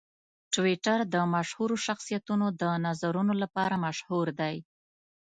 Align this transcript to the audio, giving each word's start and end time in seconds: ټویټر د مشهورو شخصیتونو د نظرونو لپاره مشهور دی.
ټویټر 0.53 0.99
د 1.13 1.15
مشهورو 1.35 1.75
شخصیتونو 1.85 2.45
د 2.61 2.63
نظرونو 2.85 3.33
لپاره 3.43 3.75
مشهور 3.85 4.27
دی. 4.39 4.55